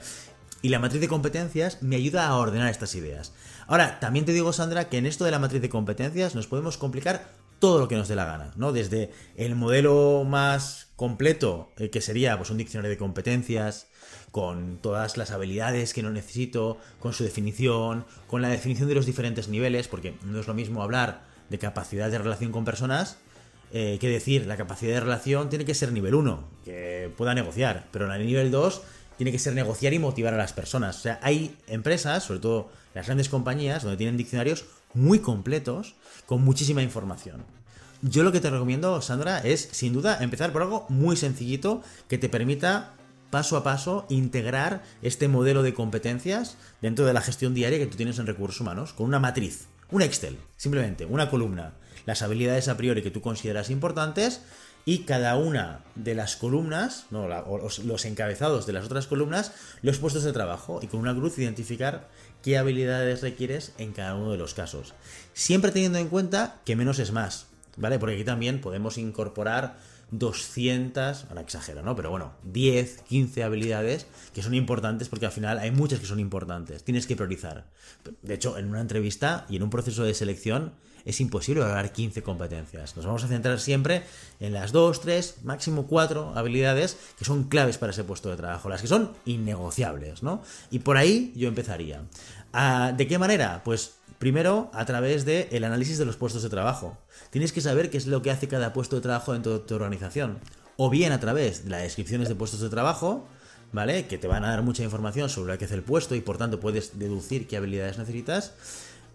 Y 0.63 0.69
la 0.69 0.79
matriz 0.79 1.01
de 1.01 1.09
competencias 1.09 1.83
me 1.83 1.97
ayuda 1.97 2.27
a 2.27 2.37
ordenar 2.37 2.71
estas 2.71 2.95
ideas. 2.95 3.33
Ahora, 3.67 3.99
también 4.01 4.25
te 4.25 4.33
digo, 4.33 4.53
Sandra, 4.53 4.89
que 4.89 4.99
en 4.99 5.07
esto 5.07 5.25
de 5.25 5.31
la 5.31 5.39
matriz 5.39 5.63
de 5.63 5.69
competencias 5.69 6.35
nos 6.35 6.47
podemos 6.47 6.77
complicar 6.77 7.31
todo 7.61 7.79
lo 7.79 7.89
que 7.89 7.97
nos 7.97 8.09
dé 8.09 8.17
la 8.17 8.25
gana, 8.25 8.53
¿no? 8.57 8.73
Desde 8.73 9.11
el 9.37 9.55
modelo 9.55 10.25
más 10.27 10.89
completo, 10.97 11.71
eh, 11.77 11.91
que 11.91 12.01
sería 12.01 12.37
pues, 12.37 12.51
un 12.51 12.59
diccionario 12.59 12.91
de 12.91 12.99
competencias, 12.99 13.89
con 14.31 14.79
todas 14.79 15.17
las 15.17 15.31
habilidades 15.31 15.93
que 15.93 16.03
no 16.03 16.11
necesito, 16.11 16.79
con 16.99 17.13
su 17.13 17.25
definición, 17.25 18.05
con 18.27 18.43
la 18.43 18.49
definición 18.49 18.89
de 18.89 18.95
los 18.95 19.07
diferentes 19.07 19.49
niveles, 19.49 19.89
porque 19.89 20.15
no 20.25 20.41
es 20.41 20.47
lo 20.47 20.55
mismo 20.55 20.83
hablar 20.83 21.23
de 21.49 21.59
capacidad 21.59 22.11
de 22.11 22.19
relación 22.19 22.53
con 22.53 22.65
personas 22.65 23.19
eh, 23.73 23.99
que 24.01 24.09
decir 24.09 24.47
la 24.47 24.57
capacidad 24.57 24.95
de 24.95 25.01
relación 25.01 25.49
tiene 25.49 25.65
que 25.65 25.75
ser 25.75 25.93
nivel 25.93 26.15
1, 26.15 26.45
que 26.65 27.13
pueda 27.17 27.35
negociar, 27.35 27.87
pero 27.93 28.07
en 28.07 28.21
el 28.21 28.27
nivel 28.27 28.51
2 28.51 28.83
tiene 29.21 29.33
que 29.33 29.39
ser 29.39 29.53
negociar 29.53 29.93
y 29.93 29.99
motivar 29.99 30.33
a 30.33 30.39
las 30.39 30.55
personas. 30.55 30.97
O 30.97 31.01
sea, 31.03 31.21
hay 31.23 31.55
empresas, 31.67 32.25
sobre 32.25 32.41
todo 32.41 32.71
las 32.95 33.05
grandes 33.05 33.29
compañías, 33.29 33.83
donde 33.83 33.99
tienen 33.99 34.17
diccionarios 34.17 34.65
muy 34.95 35.19
completos 35.19 35.95
con 36.25 36.43
muchísima 36.43 36.81
información. 36.81 37.45
Yo 38.01 38.23
lo 38.23 38.33
que 38.33 38.41
te 38.41 38.49
recomiendo, 38.49 39.03
Sandra, 39.03 39.41
es 39.41 39.69
sin 39.73 39.93
duda 39.93 40.17
empezar 40.23 40.53
por 40.53 40.63
algo 40.63 40.87
muy 40.89 41.19
sencillito 41.19 41.83
que 42.09 42.17
te 42.17 42.31
permita 42.31 42.95
paso 43.29 43.59
a 43.59 43.63
paso 43.63 44.07
integrar 44.09 44.83
este 45.03 45.29
modelo 45.29 45.63
de 45.63 45.75
competencias 45.75 46.57
dentro 46.81 47.05
de 47.05 47.13
la 47.13 47.21
gestión 47.21 47.53
diaria 47.53 47.79
que 47.79 47.89
tú 47.89 47.99
tienes 47.99 48.19
en 48.19 48.27
recursos 48.27 48.63
humanos, 48.63 48.95
con 48.95 49.05
una 49.05 49.21
matriz, 49.21 49.67
un 49.91 50.01
Excel, 50.01 50.39
simplemente, 50.57 51.05
una 51.05 51.29
columna, 51.29 51.75
las 52.07 52.23
habilidades 52.23 52.69
a 52.69 52.79
priori 52.79 53.03
que 53.03 53.11
tú 53.11 53.21
consideras 53.21 53.69
importantes 53.69 54.41
y 54.91 55.05
cada 55.05 55.37
una 55.37 55.85
de 55.95 56.17
las 56.17 56.35
columnas, 56.35 57.07
no, 57.13 57.29
los 57.29 58.05
encabezados 58.07 58.67
de 58.67 58.73
las 58.73 58.87
otras 58.87 59.07
columnas, 59.07 59.53
los 59.83 59.99
puestos 59.99 60.25
de 60.25 60.33
trabajo 60.33 60.81
y 60.83 60.89
con 60.89 60.99
una 60.99 61.15
cruz 61.15 61.39
identificar 61.39 62.09
qué 62.43 62.59
habilidades 62.59 63.23
requieres 63.23 63.73
en 63.79 63.93
cada 63.93 64.17
uno 64.17 64.33
de 64.33 64.39
los 64.39 64.53
casos. 64.53 64.95
Siempre 65.33 65.71
teniendo 65.71 65.99
en 65.99 66.09
cuenta 66.09 66.57
que 66.65 66.75
menos 66.75 66.99
es 66.99 67.13
más, 67.13 67.47
¿vale? 67.77 68.01
Porque 68.01 68.17
aquí 68.17 68.25
también 68.25 68.61
podemos 68.61 68.99
incorporar 68.99 69.77
200, 70.11 71.27
ahora 71.29 71.41
exagero, 71.41 71.83
¿no? 71.83 71.95
Pero 71.97 72.11
bueno, 72.11 72.33
10, 72.45 73.03
15 73.03 73.43
habilidades 73.43 74.07
que 74.35 74.43
son 74.43 74.55
importantes 74.55 75.09
porque 75.09 75.27
al 75.27 75.33
final 75.33 75.59
hay 75.59 75.71
muchas 75.71 76.01
que 76.01 76.07
son 76.07 76.21
importantes. 76.21 76.85
Tienes 76.85 77.07
que 77.07 77.17
priorizar. 77.17 77.67
De 78.23 78.35
hecho, 78.35 78.59
en 78.59 78.69
una 78.69 78.81
entrevista 78.81 79.47
y 79.49 79.57
en 79.57 79.63
un 79.63 79.71
proceso 79.71 80.05
de 80.05 80.15
selección 80.15 80.73
es 81.05 81.21
imposible 81.21 81.63
hablar 81.63 81.93
15 81.93 82.23
competencias. 82.23 82.97
Nos 82.97 83.07
vamos 83.07 83.25
a 83.25 83.29
centrar 83.29 83.59
siempre 83.61 84.03
en 84.39 84.53
las 84.53 84.73
2, 84.73 85.01
3, 85.01 85.37
máximo 85.45 85.87
4 85.87 86.33
habilidades 86.37 86.97
que 87.19 87.25
son 87.25 87.45
claves 87.45 87.79
para 87.79 87.93
ese 87.93 88.05
puesto 88.05 88.31
de 88.31 88.37
trabajo, 88.37 88.69
las 88.69 88.83
que 88.83 88.89
son 88.89 89.13
innegociables, 89.25 90.23
¿no? 90.23 90.43
Y 90.71 90.81
por 90.81 90.97
ahí 90.97 91.33
yo 91.37 91.49
empezaría. 91.49 92.03
Ah, 92.53 92.93
¿De 92.97 93.07
qué 93.07 93.19
manera? 93.19 93.63
Pues 93.65 93.95
primero 94.19 94.71
a 94.75 94.85
través 94.85 95.25
del 95.25 95.65
análisis 95.65 95.99
de 95.99 96.05
los 96.05 96.17
puestos 96.17 96.43
de 96.43 96.51
trabajo. 96.51 96.99
Tienes 97.31 97.53
que 97.53 97.61
saber 97.61 97.91
qué 97.91 97.99
es 97.99 98.07
lo 98.07 98.23
que 98.23 98.31
hace 98.31 98.49
cada 98.49 98.73
puesto 98.73 98.97
de 98.97 99.03
trabajo 99.03 99.33
dentro 99.33 99.53
de 99.53 99.59
tu 99.61 99.75
organización. 99.75 100.39
O 100.77 100.89
bien 100.91 101.13
a 101.13 101.21
través 101.21 101.65
de 101.65 101.71
las 101.71 101.83
descripciones 101.83 102.29
de 102.29 102.35
puestos 102.35 102.61
de 102.61 102.71
trabajo, 102.71 103.29
¿vale? 103.73 104.07
Que 104.07 104.19
te 104.19 104.27
van 104.27 104.45
a 104.45 104.51
dar 104.51 104.63
mucha 104.63 104.83
información 104.83 105.29
sobre 105.29 105.53
lo 105.53 105.59
que 105.59 105.67
hace 105.67 105.75
el 105.75 105.83
puesto 105.83 106.15
y 106.15 106.21
por 106.21 106.39
tanto 106.39 106.59
puedes 106.61 106.99
deducir 106.99 107.47
qué 107.47 107.57
habilidades 107.57 107.99
necesitas. 107.99 108.55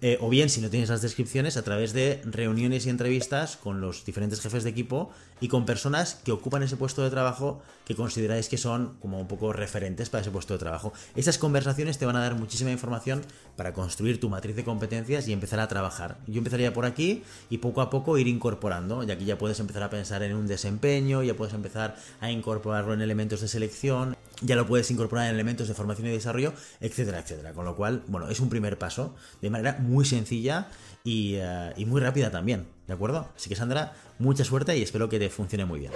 Eh, 0.07 0.19
o 0.21 0.29
bien, 0.29 0.51
si 0.51 0.61
no 0.61 0.69
tienes 0.69 0.89
las 0.89 1.01
descripciones, 1.01 1.57
a 1.57 1.63
través 1.63 1.91
de 1.91 2.21
reuniones 2.25 2.85
y 2.85 2.91
entrevistas 2.91 3.57
con 3.57 3.81
los 3.81 4.05
diferentes 4.05 4.39
jefes 4.39 4.63
de 4.63 4.69
equipo 4.69 5.09
y 5.41 5.47
con 5.47 5.65
personas 5.65 6.21
que 6.23 6.31
ocupan 6.31 6.61
ese 6.61 6.77
puesto 6.77 7.01
de 7.01 7.09
trabajo 7.09 7.63
que 7.85 7.95
consideráis 7.95 8.47
que 8.47 8.59
son 8.59 8.97
como 9.01 9.19
un 9.19 9.27
poco 9.27 9.51
referentes 9.51 10.11
para 10.11 10.21
ese 10.21 10.29
puesto 10.29 10.53
de 10.53 10.59
trabajo. 10.59 10.93
Esas 11.15 11.39
conversaciones 11.39 11.97
te 11.97 12.05
van 12.05 12.17
a 12.17 12.19
dar 12.19 12.35
muchísima 12.35 12.69
información 12.69 13.23
para 13.55 13.73
construir 13.73 14.19
tu 14.19 14.29
matriz 14.29 14.55
de 14.55 14.63
competencias 14.63 15.27
y 15.27 15.33
empezar 15.33 15.59
a 15.59 15.67
trabajar. 15.67 16.19
Yo 16.27 16.37
empezaría 16.37 16.71
por 16.71 16.85
aquí 16.85 17.23
y 17.49 17.57
poco 17.57 17.81
a 17.81 17.89
poco 17.89 18.19
ir 18.19 18.27
incorporando, 18.27 19.03
y 19.03 19.09
aquí 19.09 19.25
ya 19.25 19.39
puedes 19.39 19.59
empezar 19.59 19.81
a 19.81 19.89
pensar 19.89 20.21
en 20.21 20.35
un 20.35 20.45
desempeño, 20.45 21.23
ya 21.23 21.33
puedes 21.33 21.55
empezar 21.55 21.95
a 22.21 22.29
incorporarlo 22.29 22.93
en 22.93 23.01
elementos 23.01 23.41
de 23.41 23.47
selección, 23.47 24.15
ya 24.41 24.55
lo 24.55 24.65
puedes 24.65 24.89
incorporar 24.91 25.27
en 25.27 25.33
elementos 25.33 25.67
de 25.67 25.73
formación 25.73 26.07
y 26.07 26.11
desarrollo, 26.11 26.53
etcétera, 26.79 27.19
etcétera. 27.19 27.53
Con 27.53 27.65
lo 27.65 27.75
cual, 27.75 28.03
bueno, 28.07 28.29
es 28.29 28.39
un 28.39 28.49
primer 28.49 28.77
paso 28.77 29.15
de 29.41 29.49
manera 29.49 29.77
muy 29.79 30.05
sencilla 30.05 30.67
y, 31.03 31.35
eh, 31.35 31.73
y 31.77 31.85
muy 31.85 32.01
rápida 32.01 32.31
también, 32.31 32.67
¿de 32.87 32.93
acuerdo? 32.93 33.29
Así 33.35 33.49
que 33.49 33.55
Sandra, 33.55 33.93
mucha 34.19 34.43
suerte 34.43 34.77
y 34.77 34.81
espero 34.81 35.09
que 35.09 35.19
te 35.19 35.29
funcione 35.29 35.65
muy 35.65 35.79
bien. 35.79 35.91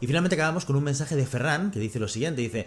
Y 0.00 0.06
finalmente 0.06 0.34
acabamos 0.34 0.64
con 0.64 0.74
un 0.74 0.82
mensaje 0.82 1.14
de 1.14 1.26
Ferran 1.26 1.70
que 1.70 1.78
dice 1.78 2.00
lo 2.00 2.08
siguiente, 2.08 2.42
dice, 2.42 2.66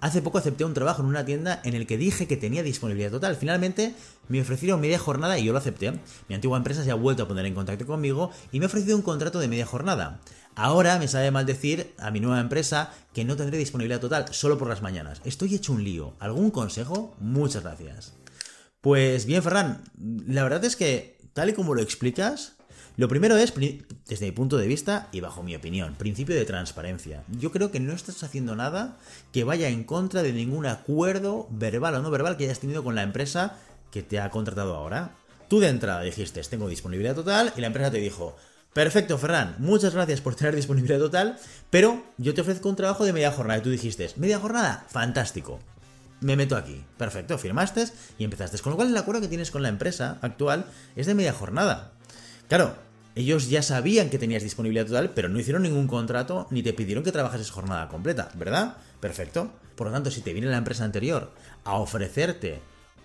hace 0.00 0.20
poco 0.20 0.36
acepté 0.36 0.66
un 0.66 0.74
trabajo 0.74 1.00
en 1.00 1.08
una 1.08 1.24
tienda 1.24 1.62
en 1.64 1.72
el 1.72 1.86
que 1.86 1.96
dije 1.96 2.26
que 2.28 2.36
tenía 2.36 2.62
disponibilidad 2.62 3.10
total. 3.10 3.36
Finalmente 3.36 3.94
me 4.28 4.42
ofrecieron 4.42 4.82
media 4.82 4.98
jornada 4.98 5.38
y 5.38 5.44
yo 5.44 5.52
lo 5.52 5.58
acepté. 5.58 5.92
Mi 6.28 6.34
antigua 6.34 6.58
empresa 6.58 6.84
se 6.84 6.90
ha 6.90 6.94
vuelto 6.94 7.22
a 7.22 7.28
poner 7.28 7.46
en 7.46 7.54
contacto 7.54 7.86
conmigo 7.86 8.30
y 8.52 8.58
me 8.58 8.66
ha 8.66 8.68
ofrecido 8.68 8.96
un 8.96 9.02
contrato 9.02 9.38
de 9.38 9.48
media 9.48 9.64
jornada. 9.64 10.20
Ahora 10.56 11.00
me 11.00 11.08
sabe 11.08 11.32
mal 11.32 11.46
decir 11.46 11.92
a 11.98 12.12
mi 12.12 12.20
nueva 12.20 12.40
empresa 12.40 12.92
que 13.12 13.24
no 13.24 13.36
tendré 13.36 13.58
disponibilidad 13.58 14.00
total 14.00 14.26
solo 14.30 14.56
por 14.56 14.68
las 14.68 14.82
mañanas. 14.82 15.20
Estoy 15.24 15.54
hecho 15.54 15.72
un 15.72 15.82
lío. 15.82 16.14
¿Algún 16.20 16.52
consejo? 16.52 17.16
Muchas 17.18 17.64
gracias. 17.64 18.14
Pues 18.80 19.26
bien, 19.26 19.42
Ferran, 19.42 19.82
la 19.98 20.44
verdad 20.44 20.64
es 20.64 20.76
que, 20.76 21.18
tal 21.32 21.48
y 21.48 21.54
como 21.54 21.74
lo 21.74 21.82
explicas, 21.82 22.52
lo 22.96 23.08
primero 23.08 23.36
es, 23.36 23.52
desde 24.06 24.26
mi 24.26 24.30
punto 24.30 24.56
de 24.56 24.68
vista 24.68 25.08
y 25.10 25.18
bajo 25.18 25.42
mi 25.42 25.56
opinión, 25.56 25.96
principio 25.96 26.36
de 26.36 26.44
transparencia. 26.44 27.24
Yo 27.40 27.50
creo 27.50 27.72
que 27.72 27.80
no 27.80 27.92
estás 27.92 28.22
haciendo 28.22 28.54
nada 28.54 28.96
que 29.32 29.42
vaya 29.42 29.68
en 29.68 29.82
contra 29.82 30.22
de 30.22 30.32
ningún 30.32 30.66
acuerdo 30.66 31.48
verbal 31.50 31.96
o 31.96 32.02
no 32.02 32.12
verbal 32.12 32.36
que 32.36 32.44
hayas 32.44 32.60
tenido 32.60 32.84
con 32.84 32.94
la 32.94 33.02
empresa 33.02 33.58
que 33.90 34.04
te 34.04 34.20
ha 34.20 34.30
contratado 34.30 34.76
ahora. 34.76 35.16
Tú 35.48 35.58
de 35.58 35.68
entrada 35.68 36.02
dijiste, 36.02 36.40
tengo 36.42 36.68
disponibilidad 36.68 37.16
total, 37.16 37.52
y 37.56 37.60
la 37.60 37.66
empresa 37.66 37.90
te 37.90 37.98
dijo, 37.98 38.36
Perfecto, 38.74 39.18
Ferran. 39.18 39.54
Muchas 39.58 39.94
gracias 39.94 40.20
por 40.20 40.34
tener 40.34 40.56
disponibilidad 40.56 40.98
total, 40.98 41.38
pero 41.70 42.02
yo 42.18 42.34
te 42.34 42.40
ofrezco 42.40 42.68
un 42.68 42.74
trabajo 42.74 43.04
de 43.04 43.12
media 43.12 43.30
jornada 43.30 43.60
y 43.60 43.62
tú 43.62 43.70
dijiste, 43.70 44.10
¿media 44.16 44.40
jornada? 44.40 44.84
Fantástico. 44.90 45.60
Me 46.20 46.34
meto 46.34 46.56
aquí. 46.56 46.84
Perfecto, 46.96 47.38
firmaste 47.38 47.86
y 48.18 48.24
empezaste. 48.24 48.58
Con 48.58 48.70
lo 48.70 48.76
cual 48.76 48.88
el 48.88 48.96
acuerdo 48.96 49.20
que 49.20 49.28
tienes 49.28 49.52
con 49.52 49.62
la 49.62 49.68
empresa 49.68 50.18
actual 50.22 50.66
es 50.96 51.06
de 51.06 51.14
media 51.14 51.32
jornada. 51.32 51.92
Claro, 52.48 52.74
ellos 53.14 53.48
ya 53.48 53.62
sabían 53.62 54.10
que 54.10 54.18
tenías 54.18 54.42
disponibilidad 54.42 54.86
total, 54.86 55.10
pero 55.14 55.28
no 55.28 55.38
hicieron 55.38 55.62
ningún 55.62 55.86
contrato 55.86 56.48
ni 56.50 56.64
te 56.64 56.72
pidieron 56.72 57.04
que 57.04 57.12
trabajases 57.12 57.52
jornada 57.52 57.88
completa, 57.88 58.30
¿verdad? 58.34 58.78
Perfecto. 58.98 59.52
Por 59.76 59.86
lo 59.86 59.92
tanto, 59.92 60.10
si 60.10 60.20
te 60.20 60.32
viene 60.32 60.48
la 60.48 60.56
empresa 60.56 60.82
anterior 60.82 61.30
a 61.62 61.74
ofrecerte 61.74 62.60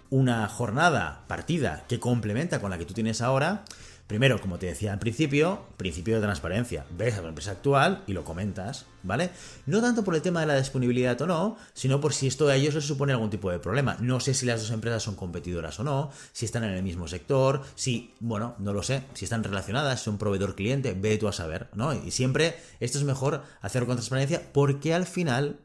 una 0.09 0.47
jornada 0.47 1.25
partida 1.27 1.83
que 1.87 1.99
complementa 1.99 2.59
con 2.59 2.71
la 2.71 2.79
que 2.79 2.85
tú 2.85 2.95
tienes 2.95 3.21
ahora, 3.21 3.65
Primero, 4.09 4.41
como 4.41 4.57
te 4.57 4.65
decía 4.65 4.91
al 4.91 4.97
principio, 4.97 5.67
principio 5.77 6.15
de 6.15 6.21
transparencia. 6.23 6.83
Ves 6.97 7.19
a 7.19 7.21
la 7.21 7.29
empresa 7.29 7.51
actual 7.51 8.03
y 8.07 8.13
lo 8.13 8.23
comentas, 8.23 8.87
¿vale? 9.03 9.29
No 9.67 9.81
tanto 9.81 10.03
por 10.03 10.15
el 10.15 10.23
tema 10.23 10.39
de 10.39 10.47
la 10.47 10.57
disponibilidad 10.57 11.21
o 11.21 11.27
no, 11.27 11.57
sino 11.75 12.01
por 12.01 12.15
si 12.15 12.25
esto 12.25 12.47
a 12.47 12.55
ellos 12.55 12.73
les 12.73 12.85
supone 12.85 13.13
algún 13.13 13.29
tipo 13.29 13.51
de 13.51 13.59
problema. 13.59 13.97
No 13.99 14.19
sé 14.19 14.33
si 14.33 14.47
las 14.47 14.61
dos 14.61 14.71
empresas 14.71 15.03
son 15.03 15.13
competidoras 15.13 15.79
o 15.79 15.83
no, 15.83 16.09
si 16.33 16.45
están 16.45 16.63
en 16.63 16.71
el 16.71 16.81
mismo 16.81 17.07
sector, 17.07 17.61
si, 17.75 18.15
bueno, 18.19 18.55
no 18.57 18.73
lo 18.73 18.81
sé, 18.81 19.03
si 19.13 19.25
están 19.25 19.43
relacionadas, 19.43 20.01
son 20.01 20.17
proveedor-cliente, 20.17 20.93
ve 20.93 21.19
tú 21.19 21.27
a 21.27 21.31
saber, 21.31 21.69
¿no? 21.75 21.93
Y 21.93 22.09
siempre 22.09 22.55
esto 22.79 22.97
es 22.97 23.03
mejor 23.03 23.43
hacerlo 23.61 23.85
con 23.85 23.97
transparencia 23.97 24.41
porque 24.53 24.95
al 24.95 25.05
final 25.05 25.59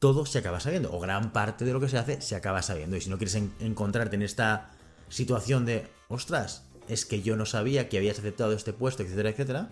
todo 0.00 0.26
se 0.26 0.36
acaba 0.36 0.60
sabiendo, 0.60 0.92
o 0.92 1.00
gran 1.00 1.32
parte 1.32 1.64
de 1.64 1.72
lo 1.72 1.80
que 1.80 1.88
se 1.88 1.96
hace 1.96 2.20
se 2.20 2.36
acaba 2.36 2.60
sabiendo. 2.60 2.94
Y 2.94 3.00
si 3.00 3.08
no 3.08 3.16
quieres 3.16 3.36
encontrarte 3.58 4.16
en 4.16 4.22
esta 4.22 4.72
situación 5.08 5.64
de, 5.64 5.88
ostras, 6.08 6.65
es 6.88 7.06
que 7.06 7.22
yo 7.22 7.36
no 7.36 7.46
sabía 7.46 7.88
que 7.88 7.98
habías 7.98 8.18
aceptado 8.18 8.52
este 8.52 8.72
puesto, 8.72 9.02
etcétera, 9.02 9.30
etcétera, 9.30 9.70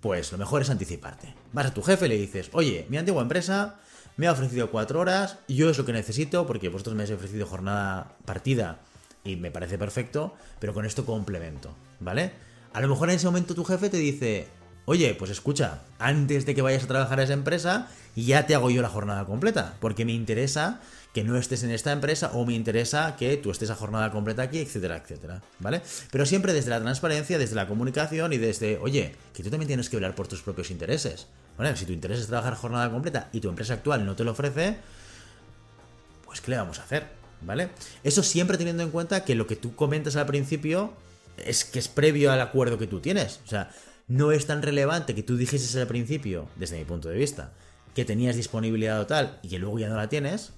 pues 0.00 0.32
lo 0.32 0.38
mejor 0.38 0.62
es 0.62 0.70
anticiparte. 0.70 1.34
Vas 1.52 1.66
a 1.66 1.74
tu 1.74 1.82
jefe 1.82 2.06
y 2.06 2.08
le 2.08 2.16
dices, 2.16 2.50
oye, 2.52 2.86
mi 2.88 2.96
antigua 2.96 3.22
empresa 3.22 3.76
me 4.16 4.26
ha 4.26 4.32
ofrecido 4.32 4.70
cuatro 4.70 5.00
horas, 5.00 5.38
yo 5.48 5.70
es 5.70 5.78
lo 5.78 5.84
que 5.84 5.92
necesito, 5.92 6.46
porque 6.46 6.68
vosotros 6.68 6.94
me 6.94 7.02
habéis 7.02 7.16
ofrecido 7.16 7.46
jornada 7.46 8.16
partida 8.24 8.80
y 9.24 9.36
me 9.36 9.50
parece 9.50 9.78
perfecto, 9.78 10.34
pero 10.58 10.74
con 10.74 10.84
esto 10.84 11.06
complemento, 11.06 11.74
¿vale? 12.00 12.32
A 12.72 12.80
lo 12.80 12.88
mejor 12.88 13.10
en 13.10 13.16
ese 13.16 13.26
momento 13.26 13.54
tu 13.54 13.64
jefe 13.64 13.90
te 13.90 13.98
dice, 13.98 14.48
oye, 14.84 15.14
pues 15.14 15.30
escucha, 15.30 15.82
antes 15.98 16.46
de 16.46 16.54
que 16.54 16.62
vayas 16.62 16.84
a 16.84 16.88
trabajar 16.88 17.20
a 17.20 17.22
esa 17.24 17.32
empresa, 17.32 17.88
ya 18.16 18.46
te 18.46 18.54
hago 18.54 18.70
yo 18.70 18.82
la 18.82 18.88
jornada 18.88 19.24
completa, 19.24 19.76
porque 19.80 20.04
me 20.04 20.12
interesa 20.12 20.80
que 21.12 21.24
no 21.24 21.36
estés 21.36 21.62
en 21.62 21.70
esta 21.70 21.92
empresa 21.92 22.30
o 22.34 22.46
me 22.46 22.54
interesa 22.54 23.16
que 23.16 23.36
tú 23.36 23.50
estés 23.50 23.70
a 23.70 23.74
jornada 23.74 24.10
completa 24.10 24.42
aquí, 24.42 24.58
etcétera, 24.58 24.96
etcétera, 24.96 25.42
¿vale? 25.58 25.82
Pero 26.10 26.24
siempre 26.24 26.52
desde 26.52 26.70
la 26.70 26.80
transparencia, 26.80 27.38
desde 27.38 27.54
la 27.54 27.68
comunicación 27.68 28.32
y 28.32 28.38
desde, 28.38 28.78
oye, 28.78 29.14
que 29.34 29.42
tú 29.42 29.50
también 29.50 29.68
tienes 29.68 29.90
que 29.90 29.96
velar 29.96 30.14
por 30.14 30.26
tus 30.26 30.42
propios 30.42 30.70
intereses. 30.70 31.26
¿Vale? 31.56 31.76
Si 31.76 31.84
tu 31.84 31.92
interés 31.92 32.18
es 32.18 32.26
trabajar 32.26 32.54
jornada 32.54 32.90
completa 32.90 33.28
y 33.32 33.40
tu 33.40 33.48
empresa 33.48 33.74
actual 33.74 34.06
no 34.06 34.16
te 34.16 34.24
lo 34.24 34.32
ofrece, 34.32 34.78
pues 36.24 36.40
¿qué 36.40 36.50
le 36.50 36.56
vamos 36.56 36.78
a 36.78 36.84
hacer? 36.84 37.06
¿Vale? 37.42 37.70
Eso 38.04 38.22
siempre 38.22 38.56
teniendo 38.56 38.82
en 38.82 38.90
cuenta 38.90 39.24
que 39.24 39.34
lo 39.34 39.46
que 39.46 39.56
tú 39.56 39.74
comentas 39.74 40.16
al 40.16 40.26
principio 40.26 40.94
es 41.36 41.64
que 41.64 41.78
es 41.78 41.88
previo 41.88 42.32
al 42.32 42.40
acuerdo 42.40 42.78
que 42.78 42.86
tú 42.86 43.00
tienes. 43.00 43.40
O 43.44 43.48
sea, 43.48 43.70
no 44.12 44.30
es 44.30 44.46
tan 44.46 44.60
relevante 44.60 45.14
que 45.14 45.22
tú 45.22 45.38
dijeses 45.38 45.74
al 45.76 45.86
principio, 45.86 46.46
desde 46.56 46.78
mi 46.78 46.84
punto 46.84 47.08
de 47.08 47.16
vista, 47.16 47.52
que 47.94 48.04
tenías 48.04 48.36
disponibilidad 48.36 49.00
total 49.00 49.38
y 49.42 49.48
que 49.48 49.58
luego 49.58 49.78
ya 49.78 49.88
no 49.88 49.96
la 49.96 50.08
tienes, 50.08 50.52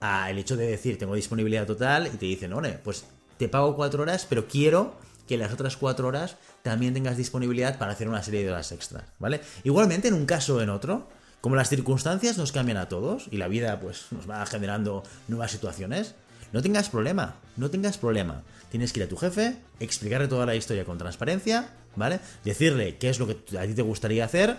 a 0.00 0.28
el 0.28 0.38
hecho 0.38 0.56
de 0.56 0.66
decir 0.66 0.98
tengo 0.98 1.14
disponibilidad 1.14 1.66
total 1.66 2.08
y 2.08 2.16
te 2.16 2.26
dicen, 2.26 2.50
no, 2.50 2.60
pues 2.82 3.04
te 3.36 3.48
pago 3.48 3.76
cuatro 3.76 4.02
horas, 4.02 4.26
pero 4.28 4.48
quiero 4.48 4.96
que 5.28 5.36
las 5.36 5.52
otras 5.52 5.76
cuatro 5.76 6.08
horas 6.08 6.34
también 6.62 6.92
tengas 6.92 7.16
disponibilidad 7.16 7.78
para 7.78 7.92
hacer 7.92 8.08
una 8.08 8.24
serie 8.24 8.42
de 8.42 8.50
horas 8.50 8.72
extras, 8.72 9.04
¿vale? 9.20 9.40
Igualmente, 9.62 10.08
en 10.08 10.14
un 10.14 10.26
caso 10.26 10.56
o 10.56 10.60
en 10.60 10.70
otro, 10.70 11.08
como 11.40 11.54
las 11.54 11.68
circunstancias 11.68 12.38
nos 12.38 12.50
cambian 12.50 12.78
a 12.78 12.88
todos 12.88 13.28
y 13.30 13.36
la 13.36 13.46
vida 13.46 13.78
pues 13.78 14.06
nos 14.10 14.28
va 14.28 14.44
generando 14.46 15.04
nuevas 15.28 15.52
situaciones, 15.52 16.16
no 16.52 16.62
tengas 16.62 16.88
problema, 16.88 17.36
no 17.56 17.70
tengas 17.70 17.98
problema. 17.98 18.42
Tienes 18.70 18.92
que 18.92 19.00
ir 19.00 19.06
a 19.06 19.08
tu 19.08 19.16
jefe, 19.16 19.56
explicarle 19.80 20.28
toda 20.28 20.46
la 20.46 20.54
historia 20.54 20.84
con 20.84 20.98
transparencia, 20.98 21.70
¿vale? 21.96 22.20
Decirle 22.44 22.96
qué 22.98 23.10
es 23.10 23.18
lo 23.18 23.26
que 23.26 23.58
a 23.58 23.66
ti 23.66 23.74
te 23.74 23.82
gustaría 23.82 24.24
hacer 24.24 24.58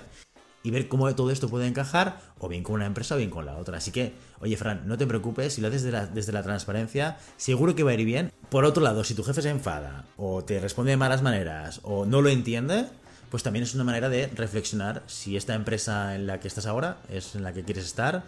y 0.63 0.71
ver 0.71 0.87
cómo 0.87 1.13
todo 1.15 1.31
esto 1.31 1.49
puede 1.49 1.67
encajar, 1.67 2.19
o 2.39 2.47
bien 2.47 2.63
con 2.63 2.75
una 2.75 2.85
empresa 2.85 3.15
o 3.15 3.17
bien 3.17 3.29
con 3.29 3.45
la 3.45 3.57
otra. 3.57 3.77
Así 3.77 3.91
que, 3.91 4.13
oye, 4.39 4.57
Fran, 4.57 4.83
no 4.85 4.97
te 4.97 5.07
preocupes, 5.07 5.53
si 5.53 5.61
lo 5.61 5.67
haces 5.67 5.83
desde 6.13 6.31
la, 6.31 6.43
transparencia, 6.43 7.17
seguro 7.37 7.75
que 7.75 7.83
va 7.83 7.91
a 7.91 7.93
ir 7.95 8.05
bien. 8.05 8.31
Por 8.49 8.65
otro 8.65 8.83
lado, 8.83 9.03
si 9.03 9.15
tu 9.15 9.23
jefe 9.23 9.41
se 9.41 9.49
enfada, 9.49 10.05
o 10.17 10.43
te 10.43 10.59
responde 10.59 10.91
de 10.91 10.97
malas 10.97 11.21
maneras, 11.21 11.79
o 11.83 12.05
no 12.05 12.21
lo 12.21 12.29
entiende, 12.29 12.85
pues 13.29 13.43
también 13.43 13.63
es 13.63 13.73
una 13.73 13.83
manera 13.83 14.09
de 14.09 14.27
reflexionar 14.27 15.03
si 15.07 15.37
esta 15.37 15.55
empresa 15.55 16.15
en 16.15 16.27
la 16.27 16.39
que 16.39 16.47
estás 16.47 16.65
ahora 16.65 16.97
es 17.09 17.35
en 17.35 17.43
la 17.43 17.53
que 17.53 17.63
quieres 17.63 17.85
estar, 17.85 18.23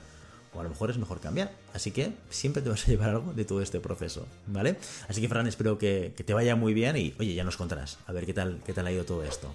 o 0.53 0.59
a 0.59 0.63
lo 0.63 0.69
mejor 0.69 0.89
es 0.89 0.97
mejor 0.97 1.19
cambiar. 1.19 1.51
Así 1.73 1.91
que 1.91 2.13
siempre 2.29 2.61
te 2.61 2.69
vas 2.69 2.83
a 2.87 2.87
llevar 2.91 3.09
algo 3.09 3.33
de 3.33 3.45
todo 3.45 3.61
este 3.61 3.79
proceso, 3.79 4.25
¿vale? 4.47 4.77
Así 5.07 5.21
que, 5.21 5.27
Fran, 5.27 5.47
espero 5.47 5.77
que, 5.77 6.13
te 6.23 6.33
vaya 6.33 6.55
muy 6.55 6.73
bien 6.73 6.95
y, 6.97 7.13
oye, 7.19 7.33
ya 7.33 7.43
nos 7.43 7.57
contarás, 7.57 7.97
a 8.07 8.11
ver 8.13 8.25
qué 8.25 8.33
tal, 8.33 8.61
qué 8.65 8.73
tal 8.73 8.87
ha 8.87 8.91
ido 8.91 9.05
todo 9.05 9.23
esto. 9.23 9.53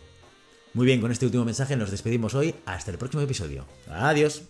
Muy 0.75 0.87
bien, 0.87 1.01
con 1.01 1.11
este 1.11 1.25
último 1.25 1.45
mensaje 1.45 1.77
nos 1.77 1.91
despedimos 1.91 2.35
hoy. 2.35 2.55
Hasta 2.67 2.91
el 2.91 2.99
próximo 2.99 3.23
episodio. 3.23 3.65
Adiós. 3.89 4.43